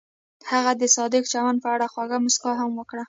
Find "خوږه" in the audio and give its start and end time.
1.93-2.17